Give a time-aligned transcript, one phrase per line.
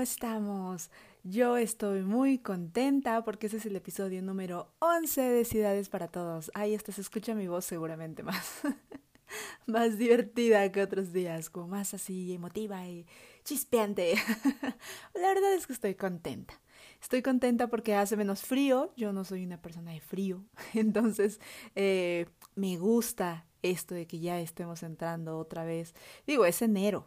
[0.00, 0.90] ¿Cómo estamos?
[1.24, 6.50] Yo estoy muy contenta porque ese es el episodio número 11 de Ciudades para Todos.
[6.54, 8.62] Ahí hasta se escucha mi voz seguramente más,
[9.66, 13.04] más divertida que otros días, como más así emotiva y
[13.44, 14.14] chispeante.
[15.14, 16.58] La verdad es que estoy contenta.
[17.02, 18.94] Estoy contenta porque hace menos frío.
[18.96, 20.46] Yo no soy una persona de frío.
[20.72, 21.40] Entonces,
[21.74, 25.94] eh, me gusta esto de que ya estemos entrando otra vez.
[26.26, 27.06] Digo, es enero,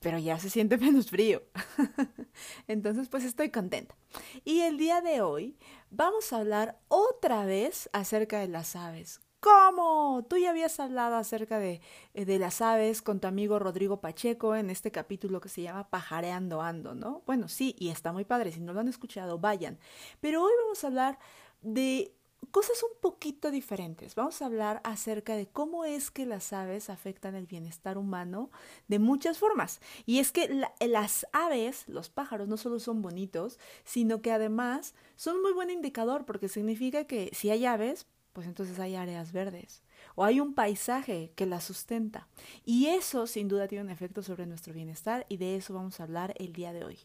[0.00, 1.42] pero ya se siente menos frío.
[2.68, 3.96] Entonces, pues estoy contenta.
[4.44, 5.56] Y el día de hoy
[5.90, 9.20] vamos a hablar otra vez acerca de las aves.
[9.40, 10.26] ¿Cómo?
[10.28, 11.80] Tú ya habías hablado acerca de,
[12.14, 15.88] eh, de, las aves con tu amigo Rodrigo Pacheco en este capítulo que se llama
[15.90, 17.22] Pajareando Ando, ¿no?
[17.24, 18.50] Bueno, sí, y está muy padre.
[18.50, 19.78] Si no lo han escuchado, vayan.
[20.20, 21.18] Pero hoy vamos a hablar
[21.62, 22.17] de
[22.50, 24.14] cosas un poquito diferentes.
[24.14, 28.50] Vamos a hablar acerca de cómo es que las aves afectan el bienestar humano
[28.88, 29.80] de muchas formas.
[30.06, 30.48] Y es que
[30.80, 36.24] las aves, los pájaros, no solo son bonitos, sino que además son muy buen indicador
[36.24, 39.82] porque significa que si hay aves, pues entonces hay áreas verdes
[40.14, 42.28] o hay un paisaje que la sustenta.
[42.64, 46.04] Y eso sin duda tiene un efecto sobre nuestro bienestar y de eso vamos a
[46.04, 46.98] hablar el día de hoy.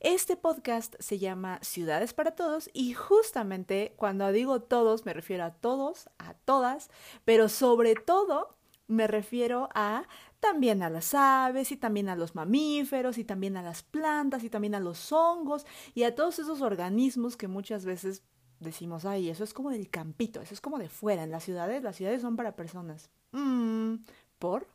[0.00, 5.52] Este podcast se llama Ciudades para Todos y justamente cuando digo todos me refiero a
[5.52, 6.90] todos, a todas,
[7.24, 10.06] pero sobre todo me refiero a
[10.40, 14.50] también a las aves y también a los mamíferos y también a las plantas y
[14.50, 18.22] también a los hongos y a todos esos organismos que muchas veces
[18.64, 21.22] decimos, ay, eso es como del campito, eso es como de fuera.
[21.22, 23.10] En las ciudades, las ciudades son para personas.
[23.32, 23.96] Mm,
[24.38, 24.66] ¿Por?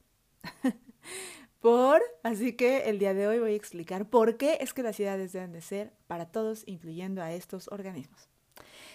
[1.59, 2.01] por.
[2.23, 5.33] Así que el día de hoy voy a explicar por qué es que las ciudades
[5.33, 8.29] deben de ser para todos, incluyendo a estos organismos.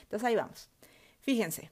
[0.02, 0.70] Entonces ahí vamos.
[1.20, 1.70] Fíjense,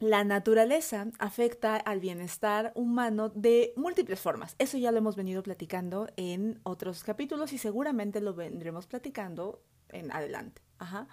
[0.00, 4.56] la naturaleza afecta al bienestar humano de múltiples formas.
[4.58, 10.10] Eso ya lo hemos venido platicando en otros capítulos y seguramente lo vendremos platicando en
[10.10, 10.62] adelante.
[10.78, 11.06] Ajá.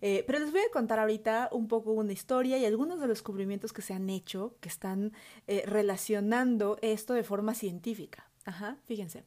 [0.00, 3.18] Eh, pero les voy a contar ahorita un poco una historia y algunos de los
[3.18, 5.12] descubrimientos que se han hecho que están
[5.46, 8.28] eh, relacionando esto de forma científica.
[8.44, 9.22] Ajá, fíjense.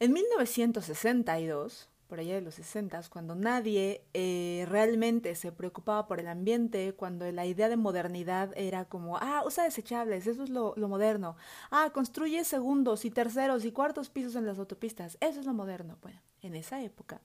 [0.00, 6.28] En 1962, por allá de los 60, cuando nadie eh, realmente se preocupaba por el
[6.28, 10.88] ambiente, cuando la idea de modernidad era como, ah, usa desechables, eso es lo, lo
[10.88, 11.34] moderno.
[11.72, 15.98] Ah, construye segundos y terceros y cuartos pisos en las autopistas, eso es lo moderno.
[16.02, 17.20] Bueno, en esa época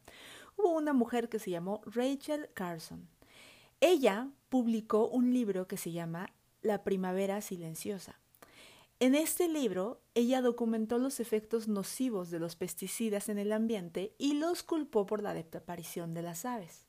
[0.58, 3.08] hubo una mujer que se llamó Rachel Carson.
[3.82, 6.34] Ella publicó un libro que se llama
[6.64, 8.20] La primavera silenciosa.
[9.02, 14.34] En este libro, ella documentó los efectos nocivos de los pesticidas en el ambiente y
[14.34, 16.86] los culpó por la desaparición de las aves.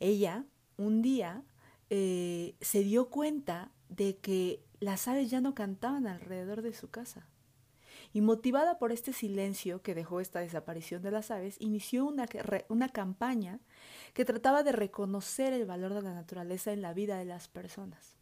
[0.00, 0.46] Ella,
[0.76, 1.44] un día,
[1.90, 7.28] eh, se dio cuenta de que las aves ya no cantaban alrededor de su casa
[8.12, 12.26] y motivada por este silencio que dejó esta desaparición de las aves, inició una,
[12.68, 13.60] una campaña
[14.12, 18.16] que trataba de reconocer el valor de la naturaleza en la vida de las personas.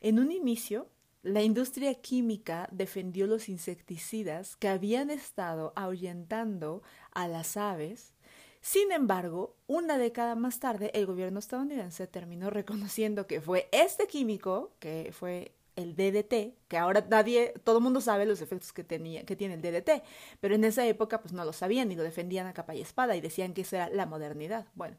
[0.00, 0.88] En un inicio,
[1.24, 8.12] la industria química defendió los insecticidas que habían estado ahuyentando a las aves.
[8.60, 14.72] Sin embargo, una década más tarde, el gobierno estadounidense terminó reconociendo que fue este químico,
[14.78, 19.24] que fue el DDT, que ahora nadie, todo el mundo sabe los efectos que, tenía,
[19.24, 20.04] que tiene el DDT,
[20.40, 23.16] pero en esa época pues no lo sabían y lo defendían a capa y espada
[23.16, 24.66] y decían que eso era la modernidad.
[24.74, 24.98] Bueno,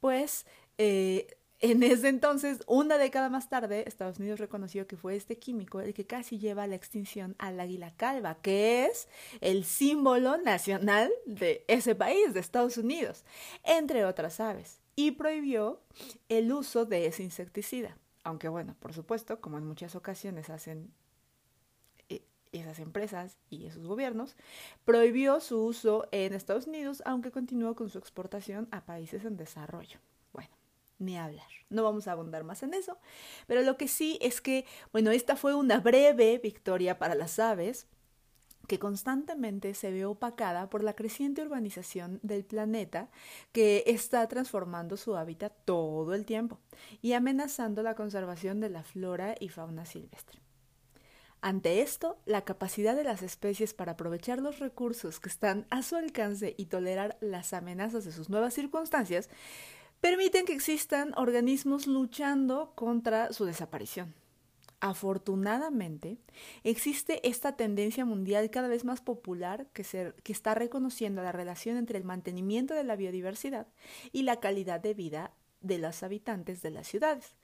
[0.00, 0.46] pues
[0.76, 1.26] eh,
[1.62, 5.94] en ese entonces, una década más tarde, Estados Unidos reconoció que fue este químico el
[5.94, 9.06] que casi lleva a la extinción al águila calva, que es
[9.40, 13.24] el símbolo nacional de ese país, de Estados Unidos,
[13.62, 15.80] entre otras aves, y prohibió
[16.28, 17.96] el uso de ese insecticida.
[18.24, 20.92] Aunque bueno, por supuesto, como en muchas ocasiones hacen
[22.08, 24.34] eh, esas empresas y esos gobiernos,
[24.84, 30.00] prohibió su uso en Estados Unidos, aunque continuó con su exportación a países en desarrollo.
[31.00, 31.46] Hablar.
[31.68, 32.96] No vamos a abundar más en eso,
[33.46, 37.86] pero lo que sí es que, bueno, esta fue una breve victoria para las aves,
[38.68, 43.10] que constantemente se ve opacada por la creciente urbanización del planeta
[43.50, 46.60] que está transformando su hábitat todo el tiempo
[47.00, 50.40] y amenazando la conservación de la flora y fauna silvestre.
[51.40, 55.96] Ante esto, la capacidad de las especies para aprovechar los recursos que están a su
[55.96, 59.28] alcance y tolerar las amenazas de sus nuevas circunstancias
[60.02, 64.14] permiten que existan organismos luchando contra su desaparición.
[64.80, 66.18] Afortunadamente,
[66.64, 69.82] existe esta tendencia mundial cada vez más popular que,
[70.24, 73.68] está reconociendo la relación entre el mantenimiento de la biodiversidad
[74.10, 75.30] y la calidad de vida
[75.62, 77.34] de los habitantes de las ciudades.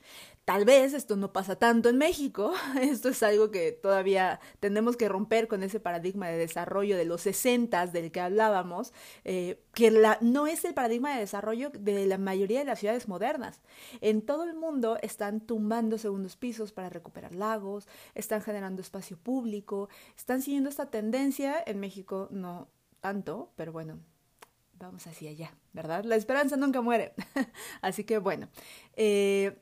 [0.45, 5.09] Tal vez esto no pasa tanto en México, esto es algo que todavía tenemos que
[5.09, 8.93] romper con ese paradigma de desarrollo de los 60 del que hablábamos,
[9.25, 13.61] eh, que no es el paradigma de desarrollo de la mayoría de las ciudades modernas.
[14.01, 19.89] En todo el mundo están tumbando segundos pisos para recuperar lagos, están generando espacio público,
[20.17, 22.69] están siguiendo esta tendencia, en México no
[23.01, 24.01] tanto, pero bueno,
[24.79, 26.05] vamos hacia allá, ¿verdad?
[26.05, 27.15] La esperanza nunca muere.
[27.83, 28.49] Así que bueno,
[28.97, 29.59] eh,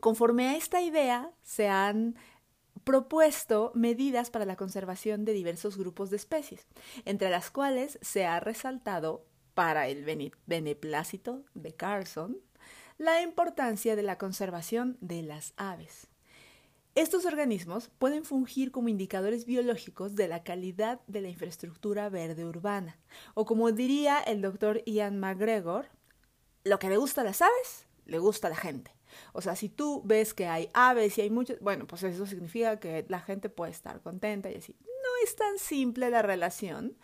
[0.00, 2.16] conforme a esta idea se han
[2.84, 6.66] propuesto medidas para la conservación de diversos grupos de especies,
[7.04, 9.24] entre las cuales se ha resaltado
[9.54, 10.04] para el
[10.46, 12.38] beneplácito de Carlson
[12.98, 16.11] la importancia de la conservación de las aves.
[16.94, 22.98] Estos organismos pueden fungir como indicadores biológicos de la calidad de la infraestructura verde urbana,
[23.32, 25.86] o como diría el doctor Ian McGregor,
[26.64, 28.94] lo que le gusta a las aves, le gusta a la gente.
[29.32, 32.78] O sea, si tú ves que hay aves y hay muchos, bueno, pues eso significa
[32.78, 34.76] que la gente puede estar contenta y así
[35.24, 36.96] es tan simple la relación.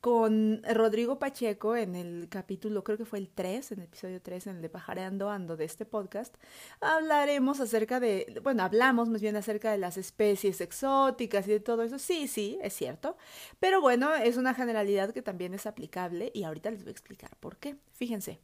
[0.00, 4.48] Con Rodrigo Pacheco en el capítulo, creo que fue el 3, en el episodio 3,
[4.48, 6.34] en el de Pajareando Ando de este podcast,
[6.80, 11.82] hablaremos acerca de, bueno, hablamos más bien acerca de las especies exóticas y de todo
[11.84, 12.00] eso.
[12.00, 13.16] Sí, sí, es cierto.
[13.60, 17.30] Pero bueno, es una generalidad que también es aplicable y ahorita les voy a explicar
[17.38, 17.76] por qué.
[17.92, 18.40] Fíjense.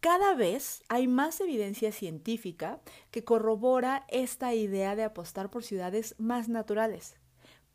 [0.00, 2.80] Cada vez hay más evidencia científica
[3.12, 7.14] que corrobora esta idea de apostar por ciudades más naturales,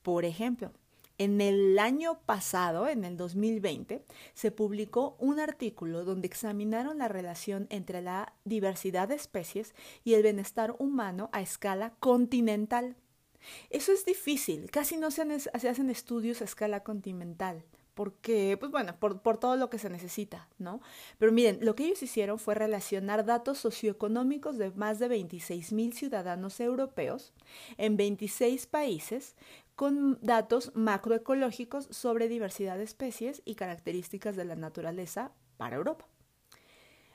[0.07, 0.71] por ejemplo,
[1.17, 7.67] en el año pasado, en el 2020, se publicó un artículo donde examinaron la relación
[7.71, 9.75] entre la diversidad de especies
[10.05, 12.95] y el bienestar humano a escala continental.
[13.69, 19.21] Eso es difícil, casi no se, hacen estudios a escala continental porque, pues bueno, por,
[19.23, 20.81] por, todo lo que se necesita, ¿no?
[21.17, 25.93] Pero miren, lo que ellos hicieron fue relacionar datos socioeconómicos de más de 26 mil
[25.93, 27.33] ciudadanos europeos
[27.77, 29.35] en 26 países
[29.77, 36.07] con datos macroecológicos sobre diversidad de especies y características de la naturaleza para Europa.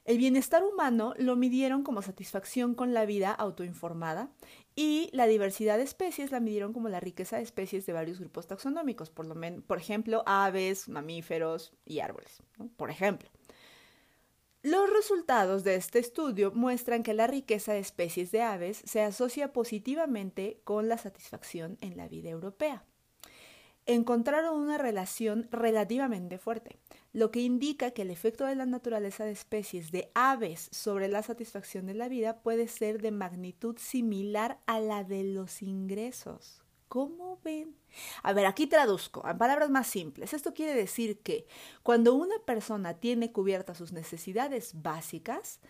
[0.04, 4.30] El bienestar humano lo midieron como satisfacción con la vida autoinformada
[4.76, 8.46] y la diversidad de especies la midieron como la riqueza de especies de varios grupos
[8.46, 9.34] taxonómicos, por, lo
[9.66, 12.44] por ejemplo, aves, mamíferos y árboles,
[12.76, 13.28] por ejemplo.
[14.62, 19.52] Los resultados de este estudio muestran que la riqueza de especies de aves se asocia
[19.52, 22.84] positivamente con la satisfacción en la vida europea.
[23.86, 26.78] Encontraron una relación relativamente fuerte,
[27.12, 31.24] lo que indica que el efecto de la naturaleza de especies de aves sobre la
[31.24, 36.61] satisfacción de la vida puede ser de magnitud similar a la de los ingresos.
[36.92, 37.74] ¿Cómo ven?
[38.22, 40.34] A ver, aquí traduzco, en palabras más simples.
[40.34, 41.46] Esto quiere decir que
[41.82, 45.60] cuando una persona tiene cubiertas sus necesidades básicas,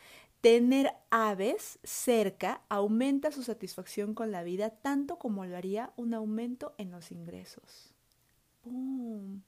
[0.41, 6.75] tener aves cerca aumenta su satisfacción con la vida tanto como lo haría un aumento
[6.77, 7.95] en los ingresos.
[8.63, 9.43] ¡Pum!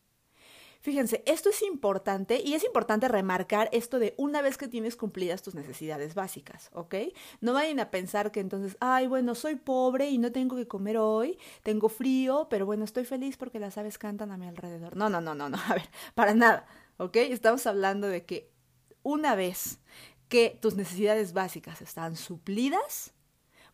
[0.85, 5.41] Fíjense, esto es importante y es importante remarcar esto de una vez que tienes cumplidas
[5.41, 6.97] tus necesidades básicas, ¿ok?
[7.41, 10.99] No vayan a pensar que entonces, ay, bueno, soy pobre y no tengo que comer
[10.99, 14.95] hoy, tengo frío, pero bueno, estoy feliz porque las aves cantan a mi alrededor.
[14.95, 16.67] No, no, no, no, no, a ver, para nada,
[16.99, 17.17] ¿ok?
[17.17, 18.53] Estamos hablando de que
[19.03, 19.81] una vez
[20.29, 23.15] que tus necesidades básicas están suplidas,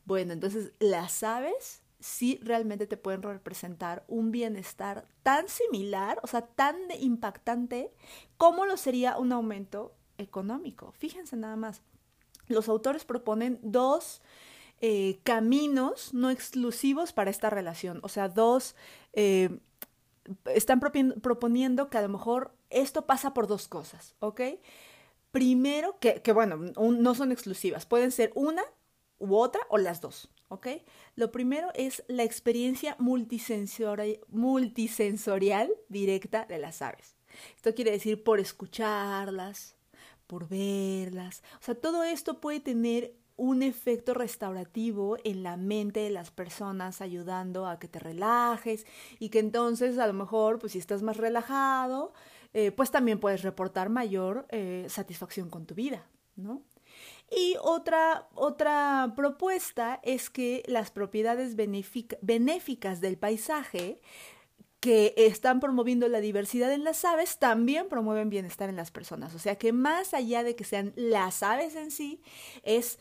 [0.04, 6.42] bueno, entonces las aves sí realmente te pueden representar un bienestar tan similar, o sea,
[6.42, 7.92] tan impactante
[8.36, 10.92] como lo sería un aumento económico.
[10.92, 11.82] Fíjense nada más.
[12.48, 14.22] Los autores proponen dos
[14.80, 18.74] eh, caminos no exclusivos para esta relación, o sea, dos...
[19.12, 19.60] Eh,
[20.46, 24.40] están proponiendo que a lo mejor esto pasa por dos cosas, ¿ok?
[25.32, 28.62] Primero, que, que bueno, no son exclusivas, pueden ser una
[29.20, 30.66] u otra o las dos, ¿ok?
[31.14, 37.14] Lo primero es la experiencia multisensorial, directa de las aves.
[37.54, 39.76] Esto quiere decir por escucharlas,
[40.26, 41.42] por verlas.
[41.60, 47.00] O sea, todo esto puede tener un efecto restaurativo en la mente de las personas,
[47.00, 48.86] ayudando a que te relajes
[49.18, 52.12] y que entonces a lo mejor, pues si estás más relajado,
[52.52, 56.62] eh, pues también puedes reportar mayor eh, satisfacción con tu vida, ¿no?
[57.30, 64.00] Y otra, otra propuesta es que las propiedades benéficas del paisaje
[64.80, 69.34] que están promoviendo la diversidad en las aves también promueven bienestar en las personas.
[69.34, 72.22] O sea que más allá de que sean las aves en sí,
[72.62, 72.98] es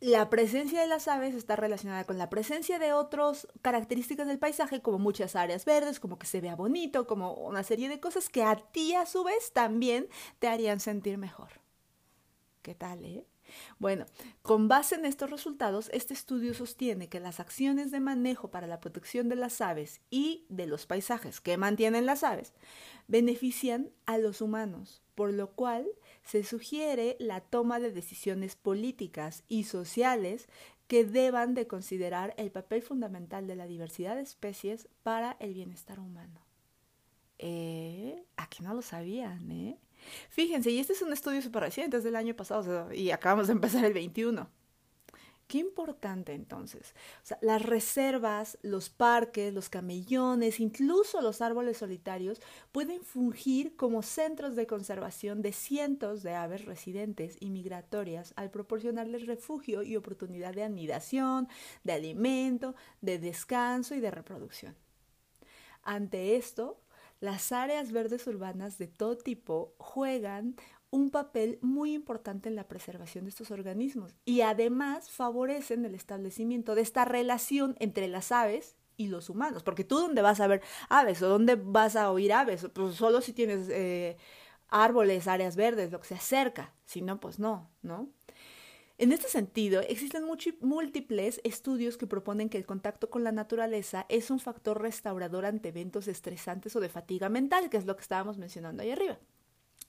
[0.00, 4.80] la presencia de las aves está relacionada con la presencia de otras características del paisaje,
[4.80, 8.42] como muchas áreas verdes, como que se vea bonito, como una serie de cosas que
[8.42, 11.65] a ti a su vez también te harían sentir mejor.
[12.66, 13.24] ¿Qué tal, eh?
[13.78, 14.06] Bueno,
[14.42, 18.80] con base en estos resultados, este estudio sostiene que las acciones de manejo para la
[18.80, 22.54] protección de las aves y de los paisajes que mantienen las aves
[23.06, 25.86] benefician a los humanos, por lo cual
[26.24, 30.48] se sugiere la toma de decisiones políticas y sociales
[30.88, 36.00] que deban de considerar el papel fundamental de la diversidad de especies para el bienestar
[36.00, 36.44] humano.
[37.38, 39.78] Eh, aquí no lo sabían, ¿eh?
[40.28, 43.54] Fíjense, y este es un estudio súper reciente, es del año pasado, y acabamos de
[43.54, 44.48] empezar el 21.
[45.46, 46.92] Qué importante entonces.
[47.40, 52.40] Las reservas, los parques, los camellones, incluso los árboles solitarios
[52.72, 59.26] pueden fungir como centros de conservación de cientos de aves residentes y migratorias al proporcionarles
[59.26, 61.46] refugio y oportunidad de anidación,
[61.84, 64.74] de alimento, de descanso y de reproducción.
[65.84, 66.80] Ante esto,
[67.20, 70.56] las áreas verdes urbanas de todo tipo juegan
[70.90, 76.74] un papel muy importante en la preservación de estos organismos y además favorecen el establecimiento
[76.74, 80.62] de esta relación entre las aves y los humanos, porque tú dónde vas a ver
[80.88, 84.16] aves o dónde vas a oír aves, pues solo si tienes eh,
[84.68, 88.08] árboles, áreas verdes, lo que se acerca, si no, pues no, ¿no?
[88.98, 90.24] En este sentido, existen
[90.60, 95.68] múltiples estudios que proponen que el contacto con la naturaleza es un factor restaurador ante
[95.68, 99.18] eventos estresantes o de fatiga mental, que es lo que estábamos mencionando ahí arriba.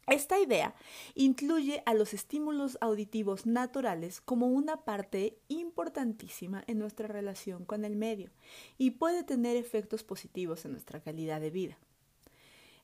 [0.07, 0.75] Esta idea
[1.15, 7.95] incluye a los estímulos auditivos naturales como una parte importantísima en nuestra relación con el
[7.95, 8.31] medio
[8.77, 11.77] y puede tener efectos positivos en nuestra calidad de vida.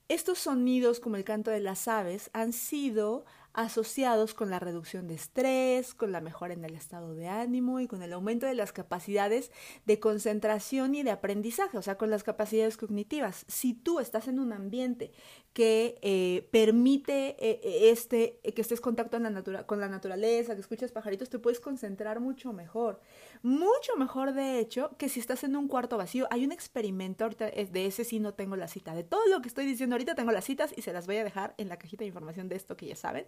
[0.10, 3.24] Estos sonidos, como el canto de las aves, han sido
[3.54, 7.88] asociados con la reducción de estrés, con la mejora en el estado de ánimo y
[7.88, 9.52] con el aumento de las capacidades
[9.86, 13.46] de concentración y de aprendizaje, o sea, con las capacidades cognitivas.
[13.48, 15.12] Si tú estás en un ambiente
[15.54, 19.20] que eh, permite eh, eh, este, que estés en contacto
[19.68, 23.00] con la naturaleza, que escuches pajaritos, te puedes concentrar mucho mejor.
[23.46, 26.28] Mucho mejor, de hecho, que si estás en un cuarto vacío.
[26.32, 28.96] Hay un experimento, de ese sí no tengo la cita.
[28.96, 31.26] De todo lo que estoy diciendo ahorita tengo las citas y se las voy a
[31.26, 33.28] dejar en la cajita de información de esto que ya saben.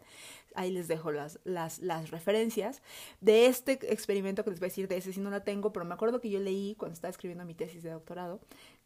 [0.55, 2.81] Ahí les dejo las, las, las referencias.
[3.19, 5.85] De este experimento que les voy a decir, de ese sí no la tengo, pero
[5.85, 8.39] me acuerdo que yo leí cuando estaba escribiendo mi tesis de doctorado,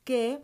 [0.04, 0.42] que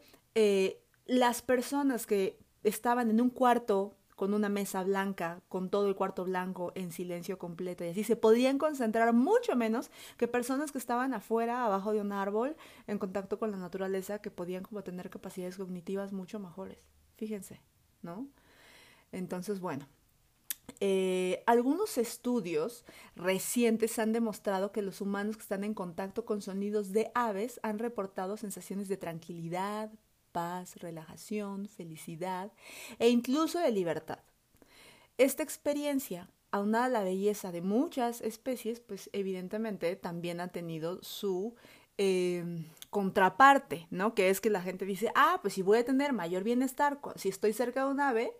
[1.07, 6.23] las personas que estaban en un cuarto con una mesa blanca, con todo el cuarto
[6.23, 11.13] blanco en silencio completo y así se podían concentrar mucho menos que personas que estaban
[11.13, 12.55] afuera, abajo de un árbol,
[12.87, 16.77] en contacto con la naturaleza, que podían como tener capacidades cognitivas mucho mejores.
[17.17, 17.61] Fíjense,
[18.01, 18.27] ¿no?
[19.11, 19.87] Entonces, bueno,
[20.79, 26.91] eh, algunos estudios recientes han demostrado que los humanos que están en contacto con sonidos
[26.91, 29.91] de aves han reportado sensaciones de tranquilidad,
[30.35, 32.51] paz, relajación, felicidad
[32.99, 34.19] e incluso de libertad.
[35.17, 41.55] Esta experiencia, aunada a la belleza de muchas especies, pues evidentemente también ha tenido su
[41.97, 44.13] em, contraparte, ¿no?
[44.13, 47.29] Que es que la gente dice, ah, pues si voy a tener mayor bienestar si
[47.29, 48.33] estoy cerca de un ave,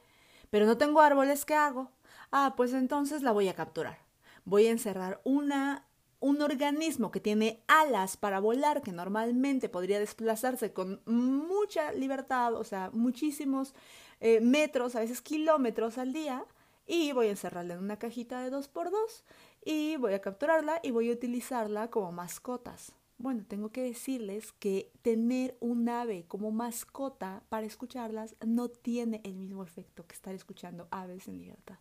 [0.49, 1.91] pero no tengo árboles, ¿qué hago?
[2.29, 3.99] Ah, pues entonces la voy a capturar.
[4.43, 5.84] Voy a encerrar una
[6.25, 12.63] un organismo que tiene alas para volar, que normalmente podría desplazarse con mucha libertad, o
[12.63, 13.75] sea, muchísimos
[14.21, 16.43] eh, metros, a veces kilómetros al día,
[16.87, 19.23] y voy a encerrarla en una cajita de 2x2
[19.65, 22.93] y voy a capturarla y voy a utilizarla como mascotas.
[23.19, 29.35] Bueno, tengo que decirles que tener un ave como mascota para escucharlas no tiene el
[29.35, 31.77] mismo efecto que estar escuchando aves en libertad.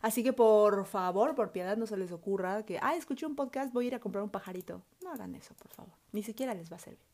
[0.00, 3.72] Así que por favor, por piedad, no se les ocurra que, ah, escuché un podcast,
[3.72, 4.82] voy a ir a comprar un pajarito.
[5.02, 5.94] No hagan eso, por favor.
[6.12, 7.06] Ni siquiera les va a servir.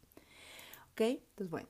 [0.93, 1.01] ¿Ok?
[1.01, 1.69] Entonces, bueno.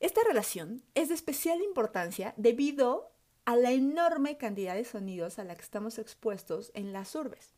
[0.00, 3.10] Esta relación es de especial importancia debido
[3.44, 7.57] a la enorme cantidad de sonidos a la que estamos expuestos en las urbes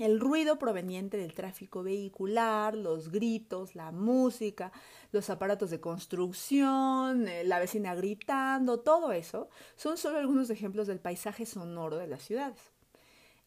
[0.00, 4.72] el ruido proveniente del tráfico vehicular, los gritos, la música,
[5.12, 11.00] los aparatos de construcción, eh, la vecina gritando, todo eso, son solo algunos ejemplos del
[11.00, 12.72] paisaje sonoro de las ciudades.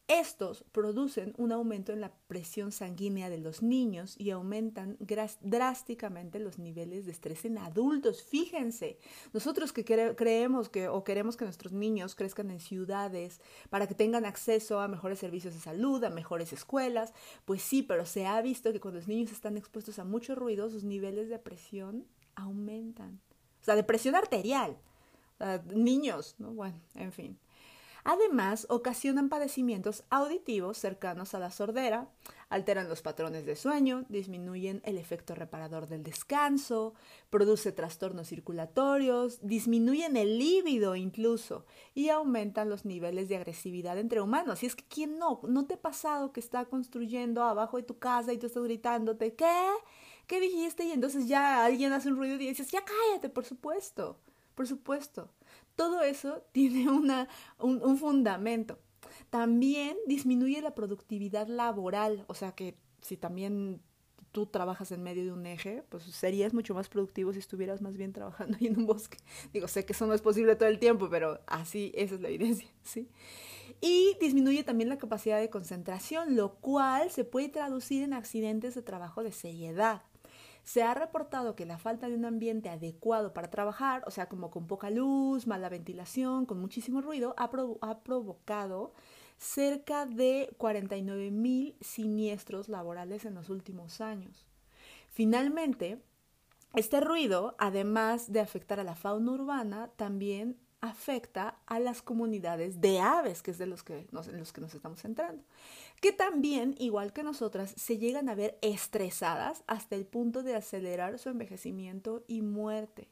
[0.09, 4.97] Estos producen un aumento en la presión sanguínea de los niños y aumentan
[5.39, 8.21] drásticamente los niveles de estrés en adultos.
[8.21, 8.99] Fíjense,
[9.31, 14.25] nosotros que creemos que o queremos que nuestros niños crezcan en ciudades para que tengan
[14.25, 17.13] acceso a mejores servicios de salud, a mejores escuelas,
[17.45, 20.69] pues sí, pero se ha visto que cuando los niños están expuestos a mucho ruido,
[20.69, 22.05] sus niveles de presión
[22.35, 23.21] aumentan.
[23.61, 24.77] O sea, de presión arterial.
[25.73, 26.51] niños, ¿no?
[26.51, 27.39] Bueno, en fin.
[28.05, 32.09] Además, ocasionan padecimientos auditivos cercanos a la sordera,
[32.49, 36.93] alteran los patrones de sueño, disminuyen el efecto reparador del descanso,
[37.29, 44.63] produce trastornos circulatorios, disminuyen el líbido incluso y aumentan los niveles de agresividad entre humanos.
[44.63, 47.99] Y es que quién no, no te ha pasado que está construyendo abajo de tu
[47.99, 49.69] casa y tú estás gritándote, ¿qué?
[50.27, 50.85] ¿Qué dijiste?
[50.85, 54.17] Y entonces ya alguien hace un ruido y dices, ya cállate, por supuesto,
[54.55, 55.29] por supuesto.
[55.75, 57.27] Todo eso tiene una,
[57.59, 58.79] un, fundamento.
[59.29, 63.81] También disminuye la productividad laboral, o sea que si también
[64.31, 67.95] tú trabajas en medio de un eje, pues serías mucho más productivo si estuvieras más
[67.95, 69.17] bien trabajando ahí en un bosque.
[69.53, 72.29] Digo, sé que eso no es posible todo el tiempo, pero así, esa es la
[72.29, 73.09] evidencia, ¿sí?
[73.79, 78.81] Y disminuye también la capacidad de concentración, lo cual se puede traducir en accidentes de
[78.81, 80.03] trabajo de seriedad.
[80.63, 84.49] Se ha reportado que la falta de un ambiente adecuado para trabajar, o sea, como
[84.49, 87.51] con poca luz, mala ventilación, con muchísimo ruido, ha,
[88.03, 88.93] provocado
[89.37, 94.45] cerca de 49 mil siniestros laborales en los últimos años.
[95.09, 96.01] Finalmente,
[96.75, 102.99] este ruido, además de afectar a la fauna urbana, también afecta a las comunidades de
[102.99, 105.41] aves, que es de los que en los que nos estamos centrando,
[106.01, 111.19] que también, igual que nosotras, se llegan a ver estresadas hasta el punto de acelerar
[111.19, 113.07] su envejecimiento y muerte.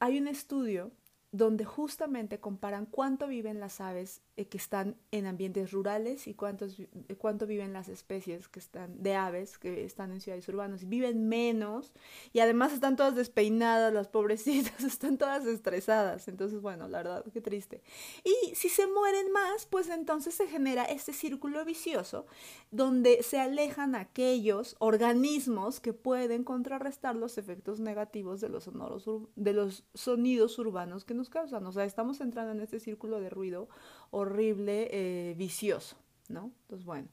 [0.00, 0.90] Hay un estudio
[1.30, 6.86] donde justamente comparan cuánto viven las aves que están en ambientes rurales y cuántos, eh,
[7.18, 10.88] cuánto viven las especies que están de aves que están en ciudades urbanas.
[10.88, 11.92] Viven menos
[12.32, 16.28] y además están todas despeinadas, las pobrecitas, están todas estresadas.
[16.28, 17.82] Entonces, bueno, la verdad, qué triste.
[18.24, 22.26] Y si se mueren más, pues entonces se genera este círculo vicioso
[22.70, 29.52] donde se alejan aquellos organismos que pueden contrarrestar los efectos negativos de los, sonoros, de
[29.52, 31.66] los sonidos urbanos que nos causan.
[31.66, 33.68] O sea, estamos entrando en este círculo de ruido
[34.10, 35.96] horrible, eh, vicioso,
[36.28, 36.52] ¿no?
[36.62, 37.08] Entonces, bueno.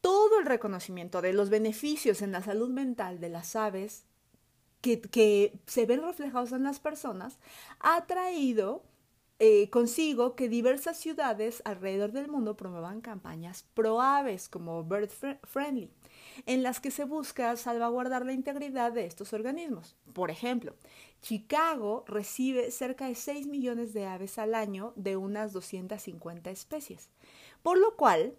[0.00, 4.04] Todo el reconocimiento de los beneficios en la salud mental de las aves
[4.80, 7.38] que, se ven reflejados en las personas
[7.80, 8.84] ha traído
[9.40, 15.10] eh, consigo que diversas ciudades alrededor del mundo promuevan campañas pro aves como Bird
[15.44, 15.90] Friendly
[16.46, 19.96] en las que se busca salvaguardar la integridad de estos organismos.
[20.12, 20.74] Por ejemplo,
[21.22, 27.10] Chicago recibe cerca de 6 millones de aves al año de unas 250 especies,
[27.62, 28.34] por lo cual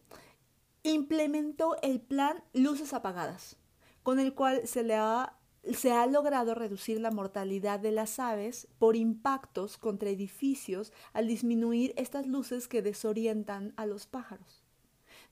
[0.84, 3.58] implementó el plan Luces Apagadas,
[4.04, 5.36] con el cual se le ha
[5.74, 11.94] se ha logrado reducir la mortalidad de las aves por impactos contra edificios al disminuir
[11.98, 14.59] estas luces que desorientan a los pájaros.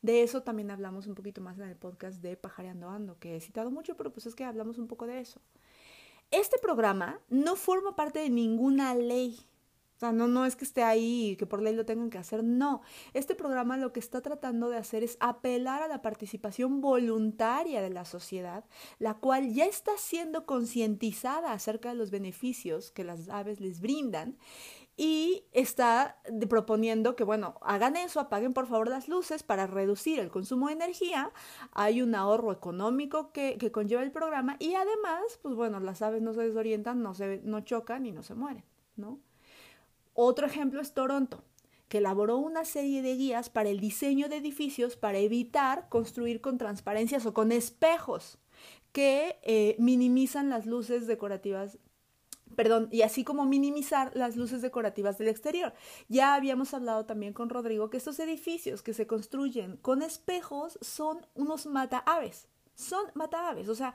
[0.08, 3.41] De eso también hablamos un poquito más en el podcast de Pajareando Ando, que he
[3.41, 5.41] citado mucho, pero pues es que hablamos un poco de eso.
[6.32, 9.38] Este programa no forma parte de ninguna ley.
[9.98, 12.20] O sea, no, no es que esté ahí y que por ley lo tengan que
[12.20, 12.84] hacer, no.
[13.13, 17.89] Este programa lo que está tratando de hacer es apelar a la participación voluntaria de
[17.89, 18.63] la sociedad,
[19.00, 24.38] la cual ya está siendo concientizada acerca de los beneficios que las aves les brindan
[24.98, 26.18] y está
[26.50, 30.74] proponiendo que, bueno, hagan eso, apaguen por favor las luces para reducir el consumo de
[30.74, 31.32] energía.
[31.72, 36.24] Hay un ahorro económico que, que conlleva el programa y además, pues bueno, las aves
[36.24, 38.64] no se desorientan, no, se, no chocan y no se mueren,
[38.96, 39.20] ¿no?
[40.16, 41.44] Otro ejemplo es Toronto
[41.90, 46.58] que elaboró una serie de guías para el diseño de edificios para evitar construir con
[46.58, 48.40] transparencias o con espejos
[48.92, 51.78] que eh, minimizan las luces decorativas
[52.58, 55.76] perdón, y así como minimizar las luces decorativas del exterior.
[56.10, 61.24] Ya habíamos hablado también con Rodrigo que estos edificios que se construyen con espejos son
[61.36, 63.93] unos mata aves, son mata aves, o sea,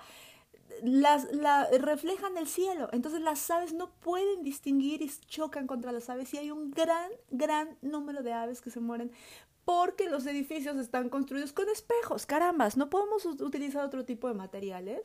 [0.84, 6.08] las la, reflejan el cielo, entonces las aves no pueden distinguir y chocan contra las
[6.08, 9.10] aves y hay un gran, gran número de aves que se mueren
[9.64, 15.02] porque los edificios están construidos con espejos, carambas, no podemos utilizar otro tipo de materiales.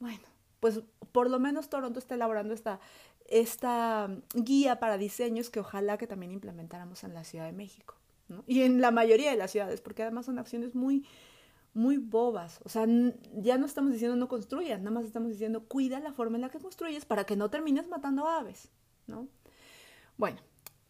[0.00, 0.24] Bueno,
[0.60, 2.80] pues por lo menos Toronto está elaborando esta,
[3.26, 7.94] esta guía para diseños que ojalá que también implementáramos en la Ciudad de México.
[8.28, 8.44] ¿no?
[8.46, 11.04] Y en la mayoría de las ciudades, porque además son acciones muy,
[11.74, 12.60] muy bobas.
[12.64, 12.86] O sea,
[13.34, 16.50] ya no estamos diciendo no construyas, nada más estamos diciendo cuida la forma en la
[16.50, 18.68] que construyes para que no termines matando aves,
[19.06, 19.28] ¿no?
[20.16, 20.38] Bueno,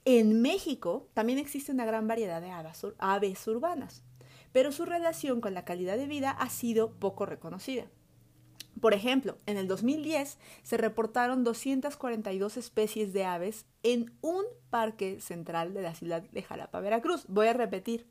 [0.05, 2.51] En México también existe una gran variedad de
[2.99, 4.03] aves urbanas,
[4.51, 7.87] pero su relación con la calidad de vida ha sido poco reconocida.
[8.81, 15.75] Por ejemplo, en el 2010 se reportaron 242 especies de aves en un parque central
[15.75, 17.25] de la ciudad de Jalapa, Veracruz.
[17.29, 18.07] Voy a repetir,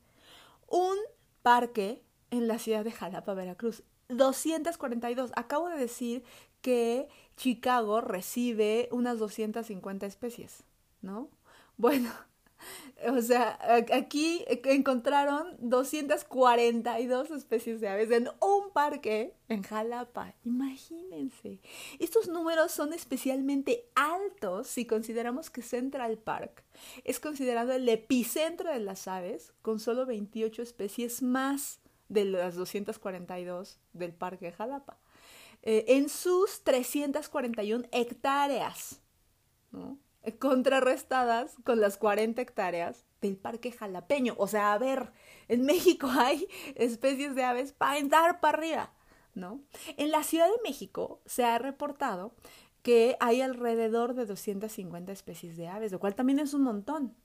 [0.67, 0.95] un
[1.41, 3.83] parque en la ciudad de Jalapa, Veracruz.
[4.09, 5.31] 242.
[5.35, 6.23] Acabo de decir
[6.61, 10.63] que Chicago recibe unas 250 especies,
[11.01, 11.29] ¿no?
[11.77, 12.11] Bueno,
[13.07, 13.57] o sea,
[13.93, 20.35] aquí encontraron 242 especies de aves en un parque en Jalapa.
[20.43, 21.59] Imagínense.
[21.99, 26.63] Estos números son especialmente altos si consideramos que Central Park
[27.03, 33.79] es considerado el epicentro de las aves con solo 28 especies más de las 242
[33.93, 34.97] del parque de Jalapa.
[35.61, 39.01] Eh, en sus 341 hectáreas.
[39.71, 39.97] ¿no?
[40.39, 44.35] Contrarrestadas con las 40 hectáreas del parque jalapeño.
[44.37, 45.11] O sea, a ver,
[45.47, 48.93] en México hay especies de aves para entrar para arriba,
[49.33, 49.61] ¿no?
[49.97, 52.33] En la Ciudad de México se ha reportado
[52.81, 57.15] que hay alrededor de 250 especies de aves, lo cual también es un montón.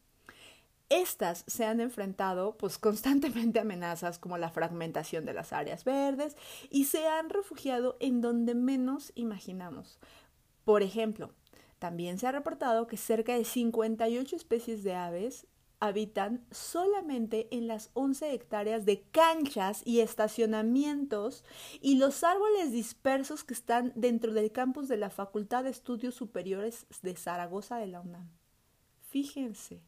[0.89, 6.37] Estas se han enfrentado pues constantemente a amenazas como la fragmentación de las áreas verdes
[6.71, 9.99] y se han refugiado en donde menos imaginamos.
[10.65, 11.31] Por ejemplo,
[11.79, 15.47] también se ha reportado que cerca de 58 especies de aves
[15.81, 21.45] habitan solamente en las 11 hectáreas de canchas y estacionamientos
[21.81, 26.87] y los árboles dispersos que están dentro del campus de la Facultad de Estudios Superiores
[27.03, 28.31] de Zaragoza de la UNAM.
[29.01, 29.83] Fíjense.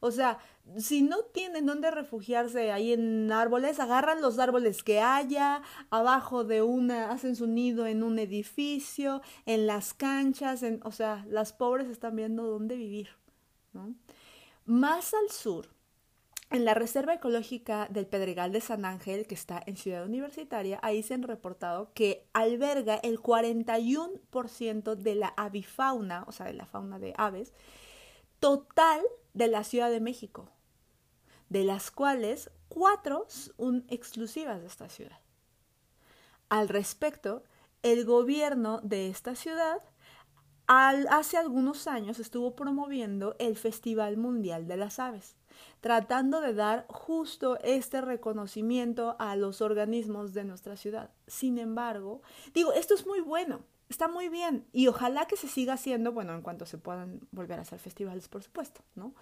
[0.00, 0.38] O sea,
[0.76, 6.62] si no tienen dónde refugiarse ahí en árboles, agarran los árboles que haya, abajo de
[6.62, 11.88] una, hacen su nido en un edificio, en las canchas, en, o sea, las pobres
[11.88, 13.08] están viendo dónde vivir.
[14.64, 15.68] Más al sur,
[16.50, 21.02] en la Reserva Ecológica del Pedregal de San Ángel, que está en Ciudad Universitaria, ahí
[21.02, 26.98] se han reportado que alberga el 41% de la avifauna, o sea, de la fauna
[26.98, 27.52] de aves,
[28.40, 29.02] total
[29.34, 30.50] de la Ciudad de México,
[31.48, 35.18] de las cuales cuatro son exclusivas de esta ciudad.
[36.48, 37.42] Al respecto,
[37.82, 39.78] el gobierno de esta ciudad
[40.66, 45.36] hace algunos años estuvo promoviendo el Festival Mundial de las Aves,
[45.80, 51.10] tratando de dar justo este reconocimiento a los organismos de nuestra ciudad.
[51.26, 52.20] Sin embargo,
[52.52, 56.34] digo, esto es muy bueno, está muy bien y ojalá que se siga haciendo, bueno,
[56.34, 59.14] en cuanto se puedan volver a hacer festivales, por supuesto, ¿no?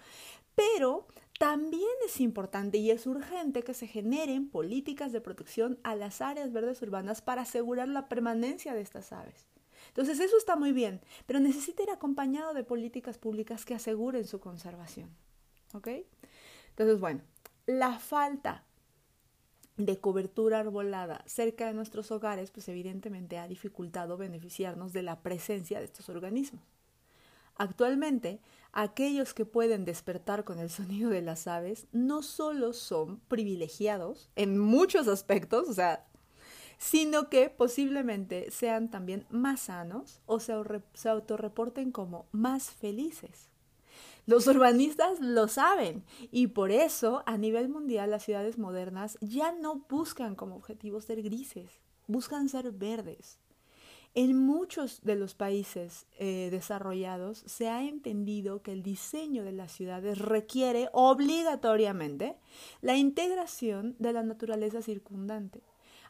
[0.54, 1.06] Pero
[1.38, 6.52] también es importante y es urgente que se generen políticas de protección a las áreas
[6.52, 9.46] verdes urbanas para asegurar la permanencia de estas aves.
[9.88, 14.40] Entonces eso está muy bien, pero necesita ir acompañado de políticas públicas que aseguren su
[14.40, 15.10] conservación.
[15.74, 15.88] ¿Ok?
[16.70, 17.22] Entonces, bueno,
[17.66, 18.64] la falta
[19.76, 25.78] de cobertura arbolada cerca de nuestros hogares, pues evidentemente ha dificultado beneficiarnos de la presencia
[25.78, 26.62] de estos organismos.
[27.56, 28.40] Actualmente,
[28.72, 34.58] aquellos que pueden despertar con el sonido de las aves no solo son privilegiados en
[34.58, 35.98] muchos aspectos, o
[36.78, 40.52] sino que posiblemente sean también más sanos o se,
[40.92, 43.48] se autorreporten como más felices.
[44.26, 49.86] Los urbanistas lo saben y por eso a nivel mundial las ciudades modernas ya no
[49.88, 53.38] buscan como objetivo ser grises, buscan ser verdes.
[54.14, 59.70] En muchos de los países eh, desarrollados se ha entendido que el diseño de las
[59.70, 62.36] ciudades requiere obligatoriamente
[62.80, 65.62] la integración de la naturaleza circundante,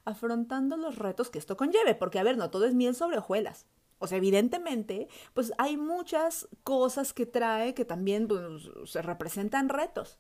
[0.07, 3.66] afrontando los retos que esto conlleve, porque a ver, no todo es miel sobre hojuelas.
[3.98, 10.18] O sea, evidentemente, pues hay muchas cosas que trae que también pues, se representan retos.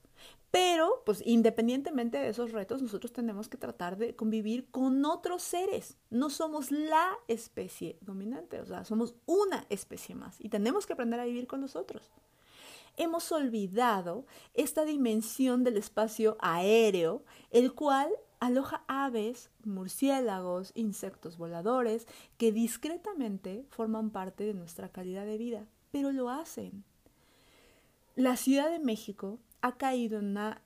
[0.50, 5.98] Pero, pues independientemente de esos retos, nosotros tenemos que tratar de convivir con otros seres.
[6.08, 11.20] No somos la especie dominante, o sea, somos una especie más y tenemos que aprender
[11.20, 12.10] a vivir con los otros.
[12.96, 18.08] Hemos olvidado esta dimensión del espacio aéreo, el cual
[18.40, 26.12] aloja aves, murciélagos, insectos voladores que discretamente forman parte de nuestra calidad de vida, pero
[26.12, 26.84] lo hacen.
[28.14, 30.62] La Ciudad de México ha caído en una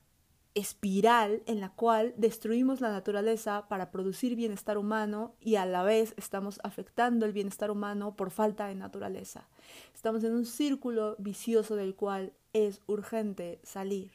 [0.55, 6.13] espiral en la cual destruimos la naturaleza para producir bienestar humano y a la vez
[6.17, 9.49] estamos afectando el bienestar humano por falta de naturaleza.
[9.95, 14.11] Estamos en un círculo vicioso del cual es urgente salir.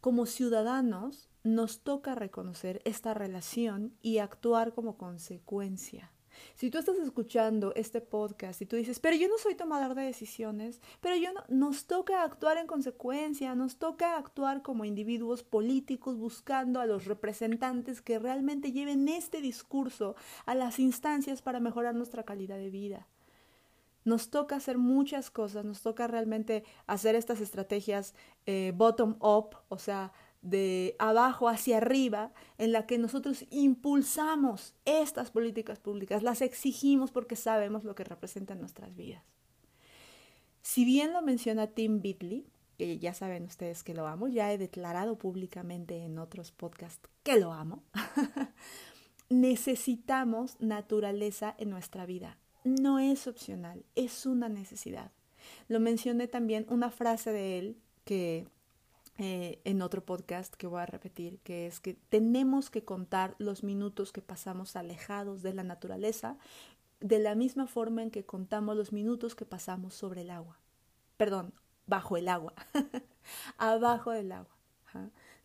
[0.00, 6.12] Como ciudadanos nos toca reconocer esta relación y actuar como consecuencia.
[6.54, 10.02] Si tú estás escuchando este podcast y tú dices, pero yo no soy tomador de
[10.02, 16.16] decisiones, pero yo no, nos toca actuar en consecuencia, nos toca actuar como individuos políticos
[16.16, 22.24] buscando a los representantes que realmente lleven este discurso a las instancias para mejorar nuestra
[22.24, 23.08] calidad de vida.
[24.04, 28.14] Nos toca hacer muchas cosas, nos toca realmente hacer estas estrategias
[28.46, 35.78] eh, bottom-up, o sea, de abajo hacia arriba, en la que nosotros impulsamos estas políticas
[35.78, 39.22] públicas, las exigimos porque sabemos lo que representan nuestras vidas.
[40.60, 44.58] Si bien lo menciona Tim Bitley, que ya saben ustedes que lo amo, ya he
[44.58, 47.82] declarado públicamente en otros podcasts que lo amo,
[49.28, 52.38] necesitamos naturaleza en nuestra vida.
[52.64, 55.10] No es opcional, es una necesidad.
[55.68, 58.46] Lo mencioné también una frase de él que
[59.22, 63.62] eh, en otro podcast que voy a repetir, que es que tenemos que contar los
[63.62, 66.38] minutos que pasamos alejados de la naturaleza
[66.98, 70.58] de la misma forma en que contamos los minutos que pasamos sobre el agua.
[71.16, 71.54] Perdón,
[71.86, 72.52] bajo el agua,
[73.58, 74.56] abajo del agua.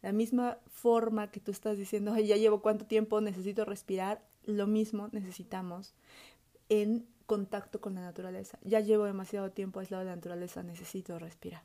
[0.02, 5.08] La misma forma que tú estás diciendo, ya llevo cuánto tiempo, necesito respirar, lo mismo
[5.12, 5.94] necesitamos
[6.70, 8.58] en contacto con la naturaleza.
[8.64, 11.62] Ya llevo demasiado tiempo aislado de la naturaleza, necesito respirar.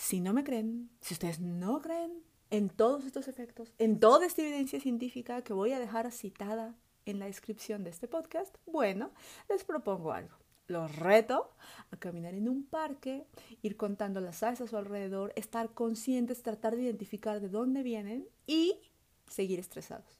[0.00, 4.40] Si no me creen, si ustedes no creen en todos estos efectos, en toda esta
[4.40, 9.12] evidencia científica que voy a dejar citada en la descripción de este podcast, bueno,
[9.50, 10.34] les propongo algo.
[10.68, 11.50] Los reto
[11.90, 13.26] a caminar en un parque,
[13.60, 18.26] ir contando las aves a su alrededor, estar conscientes, tratar de identificar de dónde vienen
[18.46, 18.80] y
[19.26, 20.18] seguir estresados.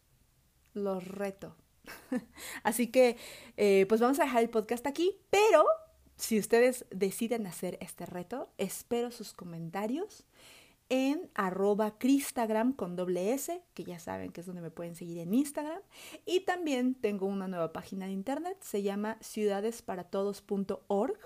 [0.75, 1.57] Los reto.
[2.65, 3.17] Así que,
[3.57, 5.65] eh, pues vamos a dejar el podcast aquí, pero
[6.21, 10.27] si ustedes deciden hacer este reto, espero sus comentarios
[10.91, 15.17] en arroba cristagram con doble S, que ya saben que es donde me pueden seguir
[15.19, 15.81] en Instagram.
[16.27, 21.19] Y también tengo una nueva página de internet, se llama ciudadesparatodos.org.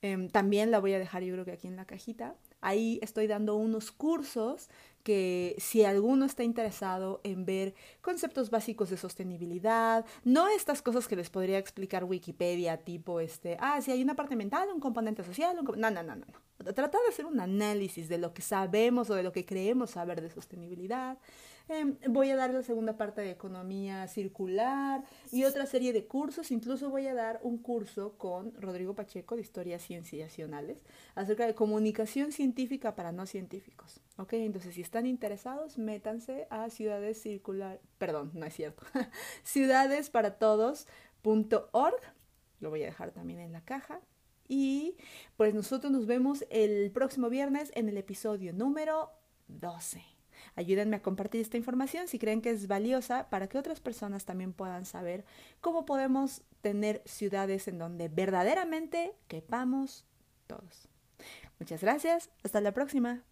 [0.00, 2.36] Em, también la voy a dejar yo creo que aquí en la cajita.
[2.60, 4.68] Ahí estoy dando unos cursos
[5.04, 11.14] que si alguno está interesado en ver conceptos básicos de sostenibilidad, no estas cosas que
[11.14, 15.56] les podría explicar Wikipedia, tipo este, ah, si hay una parte mental, un componente social,
[15.58, 16.72] un no, no, no, no, no.
[16.72, 20.22] Tratar de hacer un análisis de lo que sabemos o de lo que creemos saber
[20.22, 21.18] de sostenibilidad,
[21.66, 26.50] Em, voy a dar la segunda parte de economía circular y otra serie de cursos.
[26.50, 32.32] Incluso voy a dar un curso con Rodrigo Pacheco de historias cienciacionales acerca de comunicación
[32.32, 34.02] científica para no científicos.
[34.18, 34.34] ¿Ok?
[34.34, 38.84] Entonces, si están interesados, métanse a Ciudades Circular, perdón, no es cierto,
[39.44, 42.00] ciudadesparatodos.org.
[42.60, 44.02] Lo voy a dejar también en la caja.
[44.46, 44.98] Y
[45.38, 49.10] pues nosotros nos vemos el próximo viernes en el episodio número
[49.48, 50.13] 12.
[50.56, 54.52] Ayúdenme a compartir esta información si creen que es valiosa para que otras personas también
[54.52, 55.24] puedan saber
[55.60, 60.04] cómo podemos tener ciudades en donde verdaderamente quepamos
[60.46, 60.88] todos.
[61.58, 62.30] Muchas gracias.
[62.42, 63.22] Hasta la próxima.